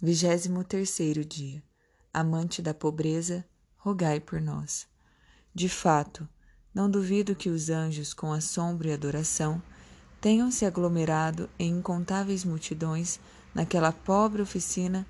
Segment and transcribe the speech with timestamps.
[0.00, 1.62] Vigésimo terceiro dia.
[2.12, 3.42] Amante da pobreza,
[3.78, 4.86] rogai por nós.
[5.54, 6.28] De fato,
[6.74, 9.60] não duvido que os anjos, com assombro e adoração,
[10.20, 13.18] tenham se aglomerado em incontáveis multidões
[13.54, 15.06] naquela pobre oficina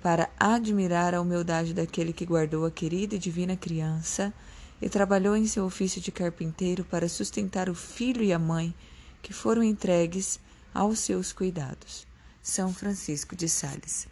[0.00, 4.32] para admirar a humildade daquele que guardou a querida e divina criança
[4.80, 8.72] e trabalhou em seu ofício de carpinteiro para sustentar o filho e a mãe
[9.20, 10.38] que foram entregues
[10.72, 12.06] aos seus cuidados.
[12.40, 14.06] São Francisco de Sales.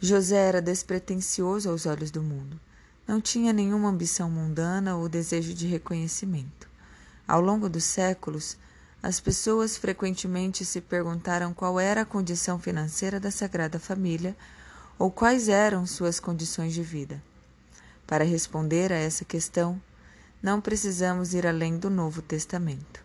[0.00, 2.60] José era despretensioso aos olhos do mundo.
[3.04, 6.68] Não tinha nenhuma ambição mundana ou desejo de reconhecimento.
[7.26, 8.56] Ao longo dos séculos,
[9.02, 14.36] as pessoas frequentemente se perguntaram qual era a condição financeira da Sagrada Família
[14.96, 17.20] ou quais eram suas condições de vida.
[18.06, 19.82] Para responder a essa questão,
[20.40, 23.02] não precisamos ir além do Novo Testamento.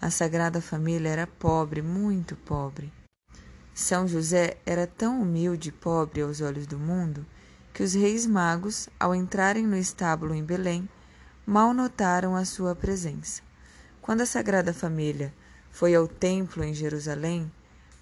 [0.00, 2.92] A Sagrada Família era pobre, muito pobre.
[3.74, 7.26] São José era tão humilde e pobre aos olhos do mundo
[7.72, 10.88] que os reis magos, ao entrarem no estábulo em Belém,
[11.44, 13.42] mal notaram a sua presença.
[14.00, 15.34] Quando a Sagrada Família
[15.72, 17.50] foi ao templo em Jerusalém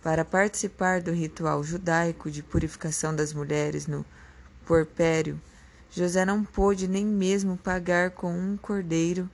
[0.03, 4.05] para participar do ritual judaico de purificação das mulheres no
[4.67, 5.41] porpério,
[5.91, 9.27] José não pôde nem mesmo pagar com um cordeiro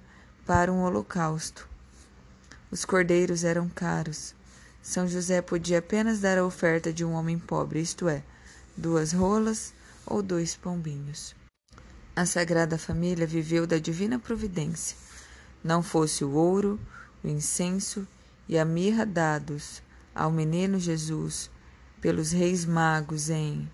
[0.46, 1.68] para um holocausto.
[2.70, 4.37] Os cordeiros eram caros
[4.82, 8.22] são José podia apenas dar a oferta de um homem pobre, isto é,
[8.76, 9.72] duas rolas
[10.06, 11.34] ou dois pombinhos.
[12.16, 14.96] A Sagrada Família viveu da divina providência.
[15.62, 16.80] Não fosse o ouro,
[17.22, 18.06] o incenso
[18.48, 19.82] e a mirra dados
[20.14, 21.50] ao menino Jesus
[22.00, 23.68] pelos reis magos em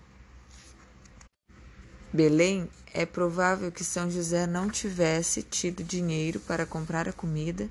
[2.11, 7.69] Belém, é provável que São José não tivesse tido dinheiro para comprar a comida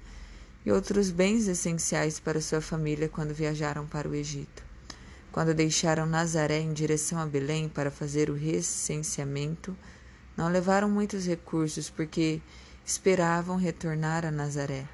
[0.64, 4.62] e outros bens essenciais para sua família quando viajaram para o Egito.
[5.30, 9.76] Quando deixaram Nazaré em direção a Belém para fazer o recenseamento,
[10.36, 12.40] não levaram muitos recursos porque
[12.86, 14.86] esperavam retornar a Nazaré.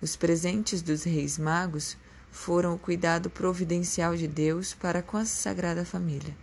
[0.00, 1.96] Os presentes dos reis magos
[2.30, 6.36] foram o cuidado providencial de Deus para com a Sagrada Família.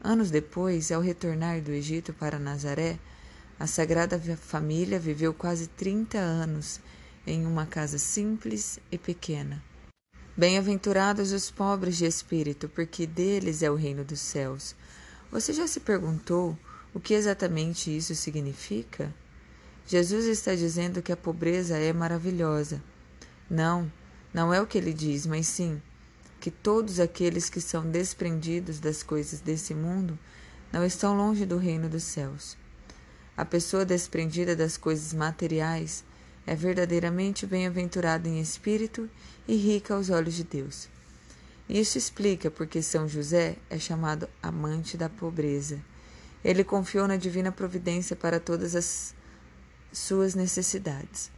[0.00, 2.98] Anos depois, ao retornar do Egito para Nazaré,
[3.58, 6.80] a Sagrada Família viveu quase 30 anos
[7.26, 9.62] em uma casa simples e pequena.
[10.36, 14.76] Bem-aventurados os pobres de espírito, porque deles é o reino dos céus.
[15.32, 16.56] Você já se perguntou
[16.94, 19.12] o que exatamente isso significa?
[19.86, 22.82] Jesus está dizendo que a pobreza é maravilhosa.
[23.48, 23.90] Não,
[24.32, 25.80] não é o que ele diz, mas sim
[26.40, 30.18] que todos aqueles que são desprendidos das coisas desse mundo
[30.72, 32.56] não estão longe do reino dos céus.
[33.36, 36.04] A pessoa desprendida das coisas materiais
[36.46, 39.10] é verdadeiramente bem-aventurada em espírito
[39.48, 40.88] e rica aos olhos de Deus.
[41.68, 45.80] Isso explica porque São José é chamado amante da pobreza
[46.44, 49.12] Ele confiou na divina providência para todas as
[49.92, 51.32] suas necessidades.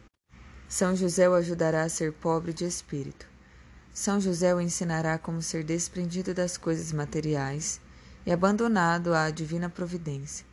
[0.67, 3.25] São José o ajudará a ser pobre de espírito.
[3.91, 7.81] São José o ensinará como ser desprendido das coisas materiais
[8.23, 10.45] e abandonado à divina providência.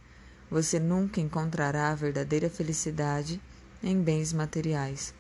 [0.51, 3.39] Você nunca encontrará a verdadeira felicidade
[3.83, 5.15] em bens materiais.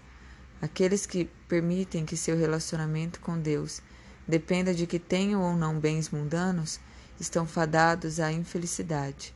[0.61, 3.83] Aqueles que permitem que seu relacionamento com Deus
[4.27, 6.81] dependa de que tenham ou não bens mundanos
[7.21, 9.35] estão fadados à infelicidade.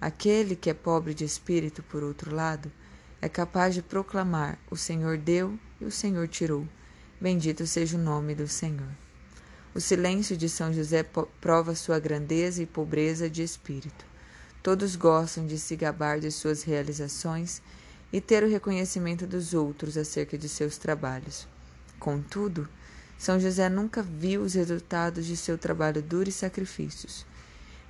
[0.00, 2.70] Aquele que é pobre de espírito, por outro lado,
[3.20, 6.66] é capaz de proclamar: O Senhor deu e o Senhor tirou.
[7.20, 8.90] Bendito seja o nome do Senhor.
[9.74, 11.04] O silêncio de São José
[11.40, 14.06] prova sua grandeza e pobreza de espírito.
[14.62, 17.62] Todos gostam de se gabar de suas realizações
[18.12, 21.46] e ter o reconhecimento dos outros acerca de seus trabalhos.
[21.98, 22.68] Contudo,
[23.18, 27.26] São José nunca viu os resultados de seu trabalho duro e sacrifícios.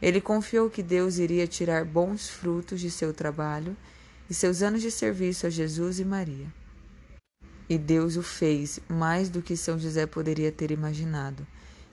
[0.00, 3.76] Ele confiou que Deus iria tirar bons frutos de seu trabalho
[4.28, 6.46] e seus anos de serviço a Jesus e Maria.
[7.68, 11.46] E Deus o fez mais do que São José poderia ter imaginado.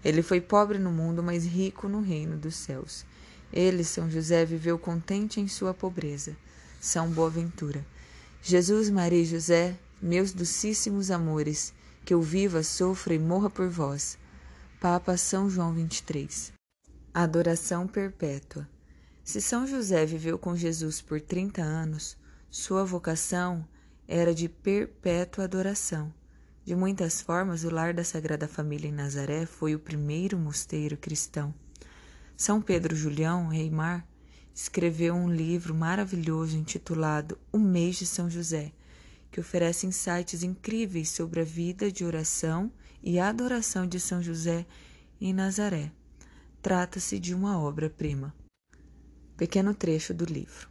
[0.03, 3.05] Ele foi pobre no mundo, mas rico no reino dos céus.
[3.51, 6.35] Ele, São José, viveu contente em sua pobreza.
[6.81, 7.85] São Boaventura.
[8.45, 11.73] Jesus, Maria e José, meus docíssimos amores,
[12.03, 14.17] que eu viva, sofra e morra por vós.
[14.81, 16.51] Papa São João 23.
[17.13, 18.67] Adoração perpétua.
[19.23, 22.17] Se São José viveu com Jesus por 30 anos,
[22.49, 23.65] sua vocação
[24.05, 26.13] era de perpétua adoração.
[26.65, 31.55] De muitas formas, o lar da Sagrada Família em Nazaré foi o primeiro mosteiro cristão.
[32.35, 34.05] São Pedro Julião Reimar
[34.53, 38.71] escreveu um livro maravilhoso intitulado O Mês de São José,
[39.31, 42.71] que oferece insights incríveis sobre a vida de oração
[43.01, 44.65] e adoração de São José
[45.19, 45.91] em Nazaré.
[46.61, 48.33] Trata-se de uma obra-prima.
[49.35, 50.69] Pequeno trecho do livro.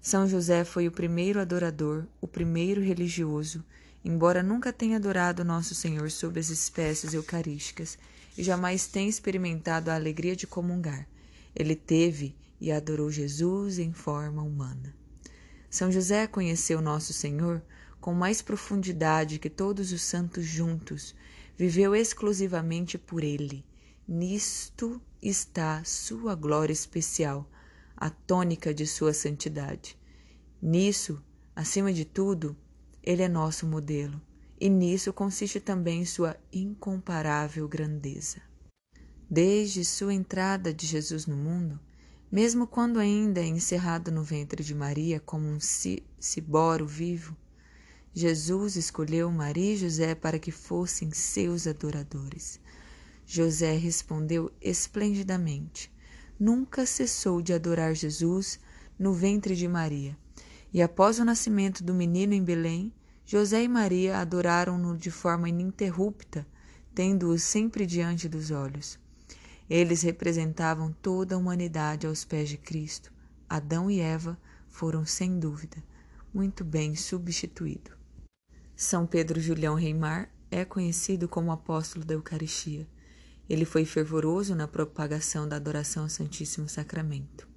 [0.00, 3.64] São José foi o primeiro adorador, o primeiro religioso,
[4.04, 7.98] embora nunca tenha adorado Nosso Senhor sob as espécies eucarísticas
[8.38, 11.08] e jamais tenha experimentado a alegria de comungar.
[11.56, 14.94] Ele teve e adorou Jesus em forma humana.
[15.70, 17.62] São José conheceu Nosso Senhor
[18.00, 21.14] com mais profundidade que todos os santos juntos,
[21.56, 23.64] viveu exclusivamente por Ele.
[24.06, 27.50] Nisto está sua glória especial
[27.96, 29.98] a tônica de sua santidade.
[30.62, 31.20] Nisso,
[31.54, 32.56] acima de tudo,
[33.02, 34.20] ele é nosso modelo,
[34.60, 38.40] e nisso consiste também sua incomparável grandeza.
[39.28, 41.80] Desde sua entrada de Jesus no mundo,
[42.30, 47.36] mesmo quando ainda é encerrado no ventre de Maria como um ciboro vivo,
[48.14, 52.60] Jesus escolheu Maria e José para que fossem seus adoradores.
[53.26, 55.92] José respondeu esplendidamente:
[56.38, 58.60] nunca cessou de adorar Jesus
[58.96, 60.16] no ventre de Maria.
[60.72, 62.92] E após o nascimento do menino em Belém,
[63.24, 66.46] José e Maria adoraram-no de forma ininterrupta,
[66.94, 69.04] tendo-o sempre diante dos olhos.
[69.68, 73.12] Eles representavam toda a humanidade aos pés de Cristo.
[73.48, 75.82] Adão e Eva foram, sem dúvida,
[76.32, 77.94] muito bem substituídos.
[78.76, 82.86] São Pedro Julião Reimar é conhecido como apóstolo da Eucaristia.
[83.48, 87.48] Ele foi fervoroso na propagação da adoração ao Santíssimo Sacramento.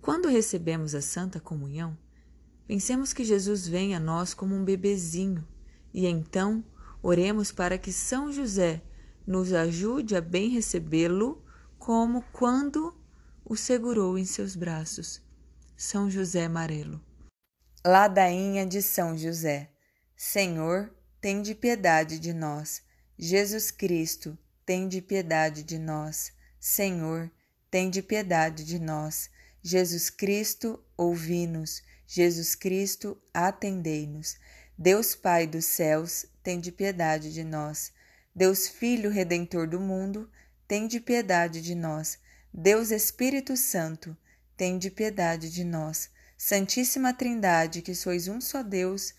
[0.00, 1.96] Quando recebemos a Santa Comunhão,
[2.66, 5.46] pensemos que Jesus vem a nós como um bebezinho
[5.92, 6.64] e então
[7.02, 8.82] oremos para que São José
[9.28, 11.44] nos ajude a bem recebê-lo,
[11.78, 12.98] como quando
[13.44, 15.20] o segurou em seus braços.
[15.76, 16.98] São José Amarelo.
[17.86, 19.70] Ladainha de São José.
[20.16, 22.80] Senhor, tem de piedade de nós.
[23.18, 24.36] Jesus Cristo,
[24.88, 26.32] de piedade de nós.
[26.58, 27.30] Senhor,
[27.90, 29.28] de piedade de nós.
[29.62, 31.82] Jesus Cristo, ouvi-nos.
[32.06, 34.38] Jesus Cristo, atendei-nos.
[34.78, 36.24] Deus Pai dos céus,
[36.58, 37.92] de piedade de nós.
[38.38, 40.30] Deus Filho Redentor do mundo,
[40.86, 42.20] de piedade de nós.
[42.54, 44.16] Deus Espírito Santo,
[44.78, 46.08] de piedade de nós.
[46.36, 49.12] Santíssima Trindade, que sois um só Deus,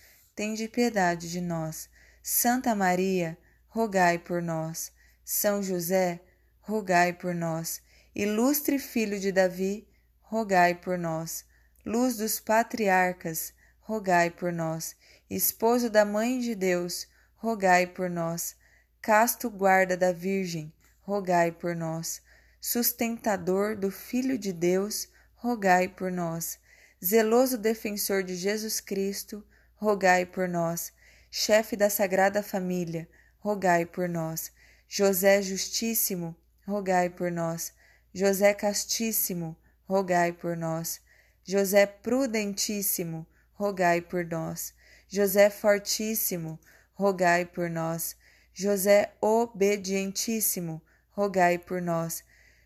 [0.56, 1.90] de piedade de nós.
[2.24, 4.90] Santa Maria, rogai por nós.
[5.26, 6.22] São José,
[6.62, 7.82] rogai por nós.
[8.16, 9.86] Ilustre filho de Davi,
[10.22, 11.44] rogai por nós.
[11.86, 14.96] Luz dos patriarcas, rogai por nós.
[15.30, 18.58] Esposo da Mãe de Deus, rogai por nós.
[19.02, 22.22] Casto guarda da Virgem, rogai por nós.
[22.62, 26.60] Sustentador do Filho de Deus, rogai por nós.
[27.04, 30.92] Zeloso defensor de Jesus Cristo, rogai por nós.
[31.32, 33.08] Chefe da Sagrada Família,
[33.40, 34.52] rogai por nós
[34.92, 37.72] José Justíssimo, rogai por nós.
[38.12, 39.56] José Castíssimo,
[39.88, 41.00] rogai por nós.
[41.44, 44.74] José prudentíssimo, rogai por nós.
[45.08, 46.60] José fortíssimo,
[46.96, 48.16] rogai por nós.
[48.54, 52.24] José obedientíssimo, rogai por nós.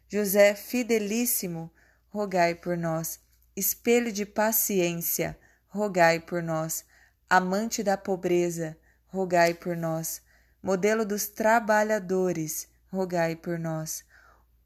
[0.07, 1.71] José fidelíssimo,
[2.09, 3.19] rogai por nós.
[3.55, 5.37] Espelho de paciência,
[5.67, 6.85] rogai por nós.
[7.29, 10.21] Amante da pobreza, rogai por nós.
[10.61, 14.03] Modelo dos trabalhadores, rogai por nós.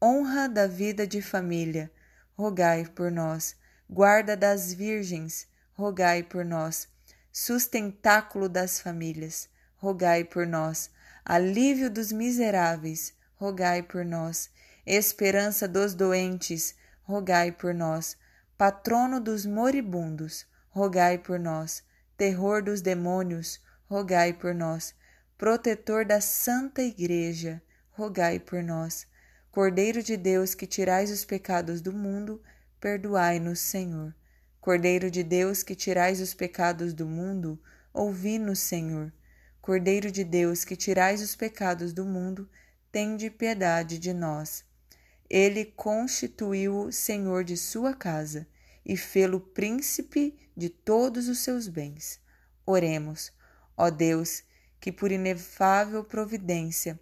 [0.00, 1.90] Honra da vida de família,
[2.36, 3.56] rogai por nós.
[3.90, 6.88] Guarda das virgens, rogai por nós.
[7.32, 10.90] Sustentáculo das famílias, rogai por nós.
[11.30, 14.48] Alívio dos miseráveis, rogai por nós.
[14.86, 18.16] Esperança dos doentes, rogai por nós.
[18.56, 21.82] Patrono dos moribundos, rogai por nós.
[22.16, 24.94] Terror dos demônios, rogai por nós.
[25.36, 29.06] Protetor da Santa Igreja, rogai por nós.
[29.50, 32.42] Cordeiro de Deus que tirais os pecados do mundo,
[32.80, 34.14] perdoai-nos, Senhor.
[34.62, 37.60] Cordeiro de Deus que tirais os pecados do mundo,
[37.92, 39.12] ouvi-nos, Senhor.
[39.68, 42.48] Cordeiro de Deus que tirais os pecados do mundo,
[42.90, 44.64] tende piedade de nós.
[45.28, 48.48] Ele constituiu-o senhor de sua casa
[48.82, 52.18] e fê-lo príncipe de todos os seus bens.
[52.64, 53.30] Oremos,
[53.76, 54.42] ó Deus,
[54.80, 56.98] que por inefável providência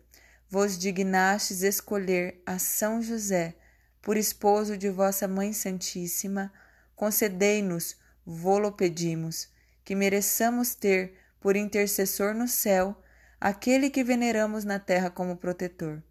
[0.51, 3.55] vos dignastes escolher a São José
[4.03, 6.53] por esposo de vossa Mãe Santíssima,
[6.97, 7.95] concedei-nos,
[8.27, 9.51] vô-lo pedimos,
[9.85, 12.97] que mereçamos ter por intercessor no céu
[13.41, 16.03] aquele que veneramos na terra como protetor.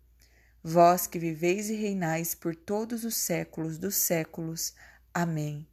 [0.64, 4.74] Vós que viveis e reinais por todos os séculos dos séculos.
[5.14, 5.68] Amém.